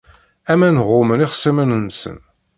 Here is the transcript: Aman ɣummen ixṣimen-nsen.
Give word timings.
Aman 0.51 0.77
ɣummen 0.87 1.25
ixṣimen-nsen. 1.27 2.17